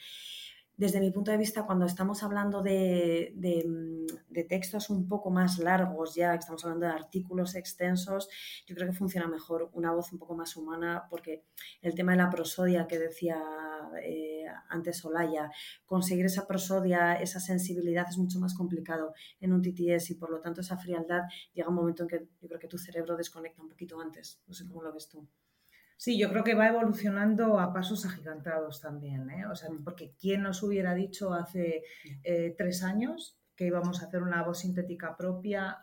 [0.79, 3.35] desde mi punto de vista, cuando estamos hablando de,
[4.49, 8.29] textos un poco más largos, ya estamos hablando de artículos extensos,
[8.65, 11.43] yo creo que funciona mejor una voz un poco más humana, porque
[11.83, 13.43] el tema de la prosodia que decía
[14.05, 15.51] eh, antes Olaya,
[15.85, 20.41] conseguir esa prosodia, esa sensibilidad es mucho más complicado en un TTS y por lo
[20.41, 21.23] tanto esa frialdad
[21.55, 24.41] llega un momento en que yo creo que tu cerebro desconecta un poquito antes.
[24.47, 25.29] No sé cómo lo ves tú.
[25.99, 29.47] Sí, yo creo que va evolucionando a pasos agigantados también, ¿eh?
[29.51, 29.83] O sea, mm.
[29.83, 31.83] porque ¿quién nos hubiera dicho hace
[32.23, 35.79] eh, tres años que íbamos a hacer una voz sintética propia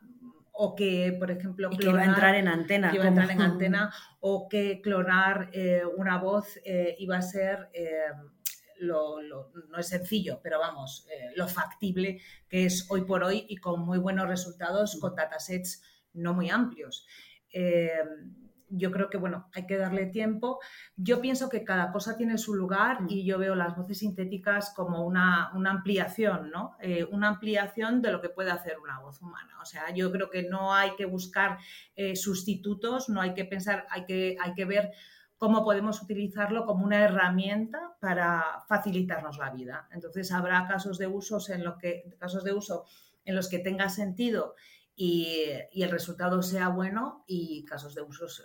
[0.53, 3.29] o que, por ejemplo, clonar, que iba a entrar en antena, que iba a entrar
[3.29, 6.61] en antena o que clonar eh, una voz
[6.97, 7.69] iba a ser
[8.77, 9.21] lo,
[9.69, 13.81] no es sencillo, pero vamos, eh, lo factible que es hoy por hoy y con
[13.81, 17.05] muy buenos resultados con datasets no muy amplios.
[18.75, 20.59] Eh, yo creo que, bueno, hay que darle tiempo.
[20.95, 25.05] Yo pienso que cada cosa tiene su lugar y yo veo las voces sintéticas como
[25.05, 26.75] una, ampliación, ¿no?
[26.81, 29.57] Eh, una ampliación de lo que puede hacer una voz humana.
[29.61, 31.57] O sea, yo creo que no hay que buscar
[32.13, 34.91] sustitutos, no hay que pensar, hay que, hay que ver
[35.37, 39.87] cómo podemos utilizarlo como una herramienta para facilitarnos la vida.
[39.91, 42.85] Entonces habrá casos de usos en los que casos de uso
[43.25, 44.55] en los que tenga sentido
[44.95, 45.35] y,
[45.73, 48.43] el resultado sea bueno y casos de usos eh,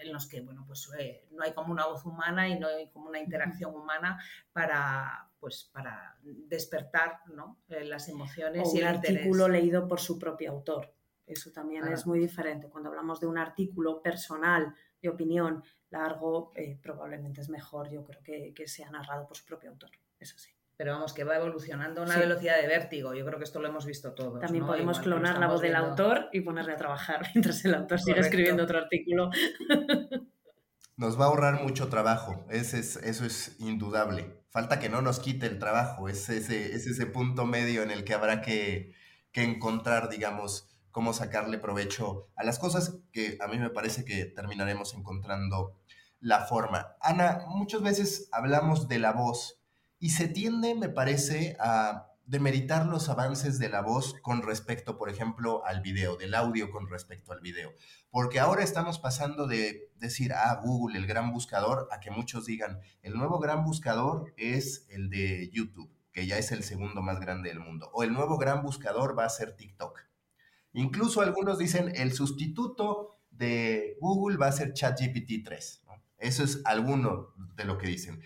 [0.00, 2.88] en los que bueno pues eh, no hay como una voz humana y no hay
[2.90, 4.18] como una interacción humana
[4.52, 7.58] para pues para despertar ¿no?
[7.68, 10.92] Eh, las emociones y el artículo leído por su propio autor.
[11.26, 12.68] Eso también es muy diferente.
[12.68, 18.22] Cuando hablamos de un artículo personal de opinión largo, eh, probablemente es mejor, yo creo
[18.22, 20.57] que, que sea narrado por su propio autor, eso sí.
[20.78, 23.12] Pero vamos, que va evolucionando a una velocidad de vértigo.
[23.12, 24.38] Yo creo que esto lo hemos visto todos.
[24.38, 28.20] También podemos clonar la voz del autor y ponerle a trabajar mientras el autor sigue
[28.20, 29.30] escribiendo otro artículo.
[30.96, 34.36] Nos va a ahorrar mucho trabajo, eso es, eso es indudable.
[34.50, 38.02] Falta que no nos quite el trabajo, es ese, es ese punto medio en el
[38.02, 38.94] que habrá que,
[39.30, 44.24] que encontrar, digamos, cómo sacarle provecho a las cosas que a mí me parece que
[44.24, 45.78] terminaremos encontrando
[46.18, 46.96] la forma.
[47.00, 49.57] Ana, muchas veces hablamos de la voz
[49.98, 55.08] y se tiende, me parece, a demeritar los avances de la voz con respecto, por
[55.08, 57.72] ejemplo, al video, del audio con respecto al video.
[58.10, 62.80] Porque ahora estamos pasando de decir, ah, Google, el gran buscador, a que muchos digan,
[63.02, 67.48] el nuevo gran buscador es el de YouTube, que ya es el segundo más grande
[67.48, 67.90] del mundo.
[67.94, 69.98] O el nuevo gran buscador va a ser TikTok.
[70.74, 75.82] Incluso algunos dicen el sustituto de Google va a ser ChatGPT 3.
[76.18, 78.20] Eso es alguno de lo que dicen.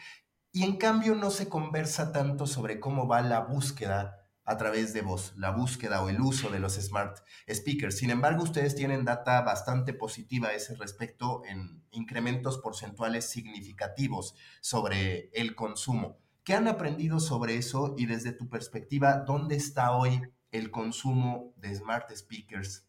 [0.54, 5.00] Y en cambio no se conversa tanto sobre cómo va la búsqueda a través de
[5.00, 7.96] voz, la búsqueda o el uso de los smart speakers.
[7.96, 15.30] Sin embargo, ustedes tienen data bastante positiva a ese respecto en incrementos porcentuales significativos sobre
[15.32, 16.18] el consumo.
[16.44, 21.74] ¿Qué han aprendido sobre eso y desde tu perspectiva, dónde está hoy el consumo de
[21.74, 22.86] smart speakers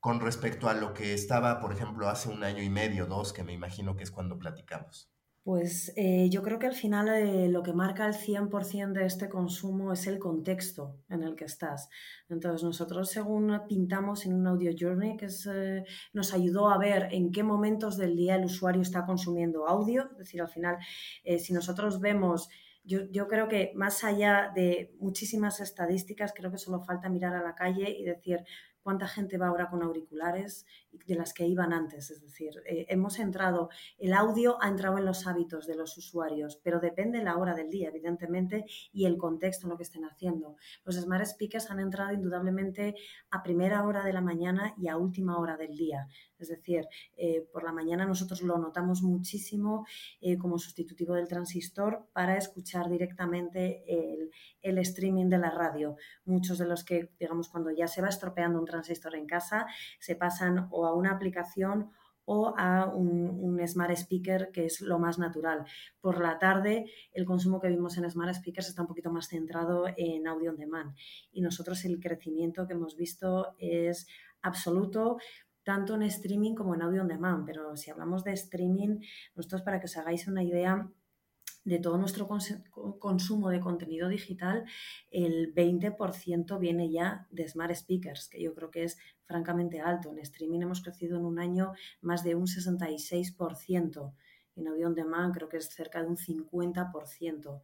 [0.00, 3.44] con respecto a lo que estaba, por ejemplo, hace un año y medio, dos, que
[3.44, 5.08] me imagino que es cuando platicamos?
[5.50, 9.28] Pues eh, yo creo que al final eh, lo que marca el 100% de este
[9.28, 11.88] consumo es el contexto en el que estás.
[12.28, 15.82] Entonces nosotros según pintamos en un audio journey que eh,
[16.12, 20.18] nos ayudó a ver en qué momentos del día el usuario está consumiendo audio, es
[20.18, 20.76] decir, al final
[21.40, 22.48] si nosotros vemos
[22.84, 27.56] yo, creo que más allá de muchísimas estadísticas, creo que solo falta mirar a la
[27.56, 28.44] calle y decir
[28.82, 32.10] cuánta gente va ahora con auriculares de las que iban antes.
[32.10, 36.60] Es decir, eh, hemos entrado, el audio ha entrado en los hábitos de los usuarios,
[36.62, 40.56] pero depende la hora del día, evidentemente, y el contexto en lo que estén haciendo.
[40.84, 42.94] Los smart speakers han entrado indudablemente
[43.30, 46.06] a primera hora de la mañana y a última hora del día.
[46.38, 49.86] Es decir, eh, por la mañana nosotros lo notamos muchísimo
[50.20, 54.30] eh, como sustitutivo del transistor para escuchar directamente el,
[54.62, 55.96] el, streaming de la radio.
[56.24, 59.66] Muchos de los que, digamos, cuando ya se va estropeando un transistor en casa,
[59.98, 61.90] se pasan o a una aplicación
[62.32, 65.64] o a un, smart speaker que es lo más natural.
[66.00, 69.86] Por la tarde el consumo que vimos en smart speakers está un poquito más centrado
[69.96, 70.94] en audio on demand
[71.32, 74.06] y nosotros el crecimiento que hemos visto es
[74.42, 75.18] absoluto
[75.64, 79.00] tanto en streaming como en audio on demand, pero si hablamos de streaming,
[79.34, 80.88] nosotros para que os hagáis una idea,
[81.64, 84.64] de todo nuestro consumo de contenido digital,
[85.10, 90.10] el 20% viene ya de smart speakers, que yo creo que es francamente alto.
[90.10, 94.14] En streaming hemos crecido en un año más de un 66%.
[94.56, 97.62] En audio on demand creo que es cerca de un 50%.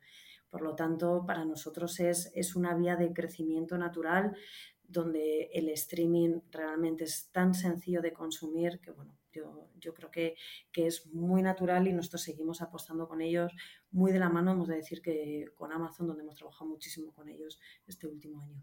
[0.49, 4.37] Por lo tanto, para nosotros es, es una vía de crecimiento natural
[4.83, 10.35] donde el streaming realmente es tan sencillo de consumir que, bueno, yo, creo que,
[10.75, 13.53] es muy natural y nosotros seguimos apostando con ellos
[13.91, 17.29] muy de la mano, hemos de decir que con Amazon, donde hemos trabajado muchísimo con
[17.29, 18.63] ellos este último año.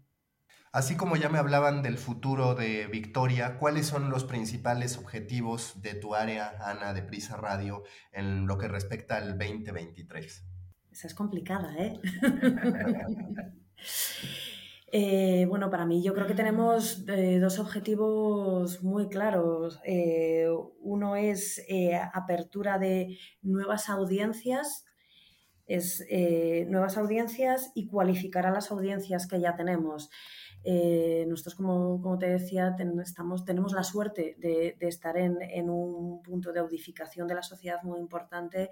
[0.72, 5.94] Así como ya me hablaban del futuro de Victoria, ¿cuáles son los principales objetivos de
[5.94, 10.44] tu área, Ana, de Prisa Radio, en lo que respecta al 2023?
[10.90, 12.00] Esa es complicada, ¿eh?
[14.96, 19.80] Eh, bueno, para mí yo creo que tenemos eh, dos objetivos muy claros.
[19.84, 20.46] Eh,
[20.82, 21.60] uno es
[22.12, 24.84] apertura de nuevas audiencias
[25.66, 26.04] es
[26.68, 30.10] nuevas audiencias y cualificar a las audiencias que ya tenemos.
[30.64, 36.22] Eh, nosotros, como, como, te decía, estamos, tenemos la suerte de, estar en, en, un
[36.22, 38.70] punto de audificación de la sociedad muy importante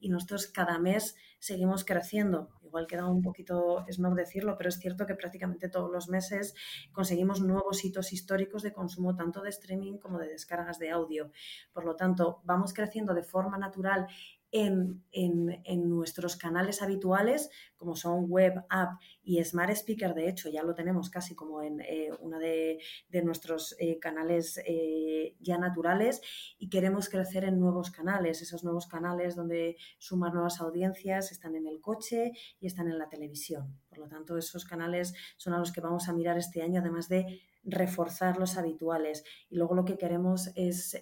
[0.00, 2.48] y nosotros cada mes seguimos creciendo.
[2.62, 6.54] Igual queda un poquito no decirlo, pero es cierto que prácticamente todos los meses
[6.92, 11.30] conseguimos nuevos hitos históricos de consumo tanto de streaming como de descargas de audio.
[11.72, 14.06] Por lo tanto, vamos creciendo de forma natural
[14.54, 20.14] en, nuestros canales habituales, como son web, app y smart speaker.
[20.14, 22.78] De hecho, ya lo tenemos casi como en eh, uno de,
[23.24, 26.20] nuestros eh, canales eh, ya naturales
[26.56, 28.42] y queremos crecer en nuevos canales.
[28.42, 33.08] Esos nuevos canales donde sumar nuevas audiencias están en el coche y están en la
[33.08, 33.80] televisión.
[33.88, 37.08] Por lo tanto, esos canales son a los que vamos a mirar este año, además
[37.08, 39.24] de reforzar los habituales.
[39.50, 40.96] Y luego lo que queremos es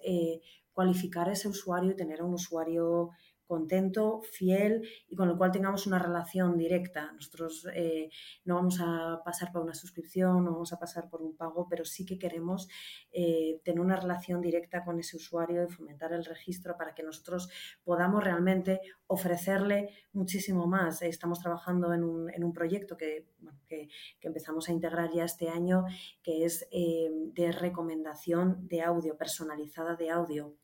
[0.73, 3.11] cualificar ese usuario y tener a un usuario
[3.53, 7.13] contento, fiel y con el cual tengamos una relación directa.
[7.13, 8.09] Nosotros eh,
[8.47, 11.85] no vamos a pasar por una suscripción, no vamos a pasar por un pago, pero
[11.85, 12.67] sí que queremos
[13.13, 17.51] eh, tener una relación directa con ese usuario y fomentar el registro para que nosotros
[17.85, 21.03] podamos realmente ofrecerle muchísimo más.
[21.03, 23.27] Estamos trabajando en un, proyecto que,
[23.69, 23.91] que,
[24.23, 25.85] empezamos a integrar ya este año,
[26.23, 30.57] que es eh, de recomendación de audio, personalizada de audio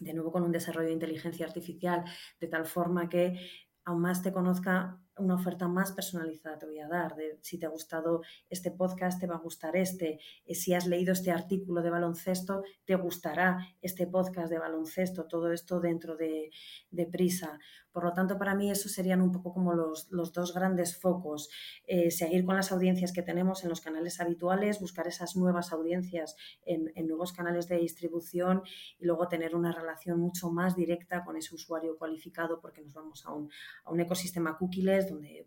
[0.00, 2.04] de nuevo con un desarrollo de inteligencia artificial,
[2.40, 3.38] de tal forma que
[3.84, 7.14] aún más te conozca una oferta más personalizada te voy a dar.
[7.14, 10.18] De, si te ha gustado este podcast, te va a gustar este.
[10.44, 15.26] Eh, si has leído este artículo de baloncesto, te gustará este podcast de baloncesto.
[15.26, 16.50] Todo esto dentro de,
[16.90, 17.58] de Prisa.
[17.92, 21.50] Por lo tanto, para mí eso serían un poco como los, dos grandes focos.
[21.86, 26.36] Eh, seguir con las audiencias que tenemos en los canales habituales, buscar esas nuevas audiencias
[26.64, 28.62] en, nuevos canales de distribución
[28.98, 33.26] y luego tener una relación mucho más directa con ese usuario cualificado porque nos vamos
[33.26, 33.50] a un,
[33.84, 35.46] a un ecosistema cookies donde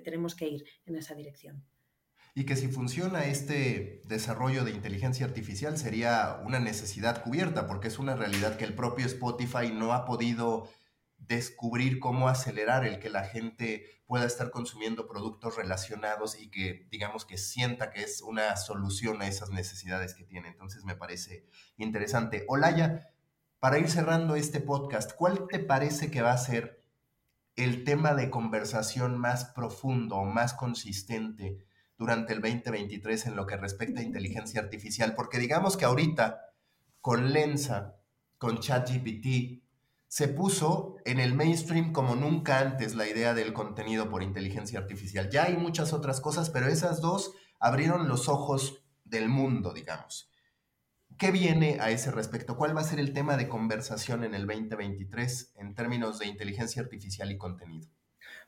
[0.00, 1.64] tenemos que ir en esa dirección.
[2.34, 7.98] Y que si funciona este desarrollo de inteligencia artificial sería una necesidad cubierta, porque es
[7.98, 10.68] una realidad que el propio Spotify no ha podido
[11.18, 17.24] descubrir cómo acelerar el que la gente pueda estar consumiendo productos relacionados y que digamos
[17.24, 20.48] que sienta que es una solución a esas necesidades que tiene.
[20.48, 21.46] Entonces me parece
[21.78, 22.44] interesante.
[22.48, 23.08] Olaya,
[23.58, 26.85] para ir cerrando este podcast, ¿cuál te parece que va a ser
[27.56, 31.58] el tema de conversación más profundo más consistente
[31.98, 35.14] durante el 2023 en lo que respecta a inteligencia artificial?
[35.14, 36.40] Porque digamos que ahorita
[37.00, 37.96] con Lensa,
[38.38, 39.62] con ChatGPT,
[40.08, 45.30] se puso en el mainstream como nunca antes la idea del contenido por inteligencia artificial.
[45.30, 50.30] Ya hay muchas otras cosas, pero esas dos abrieron los ojos del mundo, digamos.
[51.18, 52.58] ¿Qué viene a ese respecto?
[52.58, 56.82] ¿Cuál va a ser el tema de conversación en el 2023 en términos de inteligencia
[56.82, 57.88] artificial y contenido?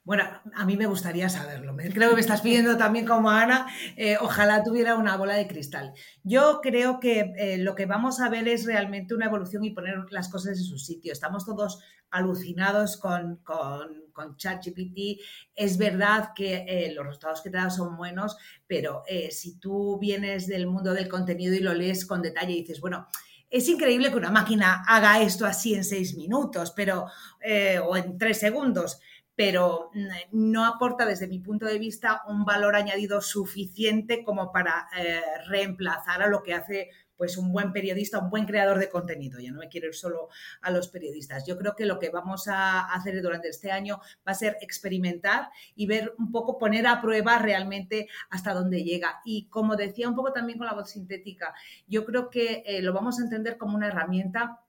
[0.09, 1.77] Bueno, a mí me gustaría saberlo.
[1.77, 5.93] Creo que me estás pidiendo también como Ana, eh, ojalá tuviera una bola de cristal.
[6.23, 10.07] Yo creo que eh, lo que vamos a ver es realmente una evolución y poner
[10.09, 11.13] las cosas en su sitio.
[11.13, 15.21] Estamos todos alucinados con, con, ChatGPT.
[15.55, 20.47] Es verdad que eh, los resultados que te da son buenos, pero si tú vienes
[20.47, 23.07] del mundo del contenido y lo lees con detalle y dices, bueno,
[23.51, 27.07] es increíble que una máquina haga esto así en seis minutos, pero,
[27.87, 29.01] o en tres segundos,
[29.39, 34.89] pero mm, no aporta desde mi punto de vista un valor añadido suficiente como para
[34.99, 39.39] eh, reemplazar a lo que hace pues un buen periodista, un buen creador de contenido.
[39.39, 40.29] Ya no me quiero ir solo
[40.61, 41.47] a los periodistas.
[41.47, 45.51] Yo creo que lo que vamos a hacer durante este año va a ser experimentar
[45.77, 49.21] y ver un poco, poner a prueba realmente hasta dónde llega.
[49.25, 51.55] Y como decía un poco también con la voz sintética,
[51.87, 54.63] yo creo que eh, lo vamos a entender como una herramienta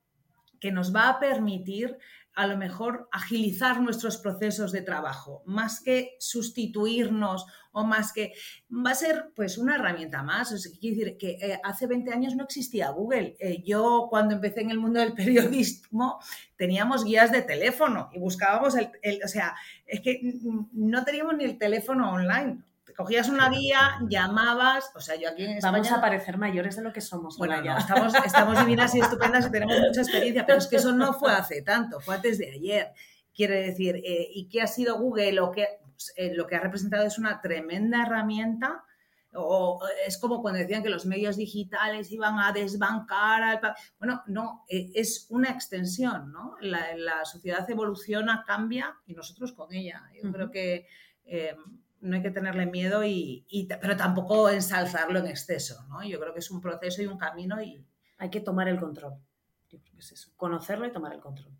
[0.60, 1.98] que nos va a permitir
[2.34, 8.32] a lo mejor agilizar nuestros procesos de trabajo, más que sustituirnos o más que
[8.70, 10.52] va a ser pues una herramienta más.
[10.52, 13.36] Es decir, que eh, hace 20 años no existía Google.
[13.38, 16.20] Eh, yo cuando empecé en el mundo del periodismo
[16.56, 18.90] teníamos guías de teléfono y buscábamos el,
[19.24, 19.54] o sea,
[19.86, 20.20] es que
[20.72, 22.62] no teníamos ni el teléfono online
[23.00, 25.72] cogías una guía, llamabas, o sea, yo aquí en España...
[25.72, 27.38] Vamos a parecer mayores de lo que somos.
[27.38, 27.78] Bueno, ya.
[27.78, 31.32] estamos, estamos divinas y estupendas y tenemos mucha experiencia, pero es que eso no fue
[31.32, 32.92] hace tanto, fue antes de ayer.
[33.34, 35.32] Quiere decir, eh, ¿y qué ha sido Google?
[35.32, 38.84] Lo que, pues, eh, lo que ha representado es una tremenda herramienta
[39.32, 43.60] o es como cuando decían que los medios digitales iban a desbancar al...
[43.98, 46.56] Bueno, no, eh, es una extensión, ¿no?
[46.60, 50.02] La, sociedad evoluciona, cambia y nosotros con ella.
[50.22, 50.86] Yo creo que
[52.00, 53.46] no hay que tenerle miedo, y,
[53.80, 55.86] pero tampoco ensalzarlo en exceso.
[55.88, 56.02] ¿no?
[56.04, 57.86] Yo creo que es un proceso y un camino y
[58.18, 59.14] hay que tomar el control.
[59.68, 61.52] Yo creo que es eso, conocerlo y tomar el control.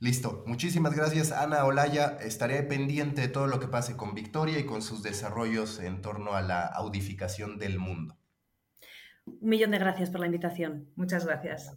[0.00, 0.44] Listo.
[0.46, 2.16] Muchísimas gracias, Ana Olaya.
[2.22, 6.32] Estaré pendiente de todo lo que pase con Victoria y con sus desarrollos en torno
[6.32, 8.16] a la audificación del mundo.
[9.26, 10.90] Un millón de gracias por la invitación.
[10.96, 11.76] Muchas gracias.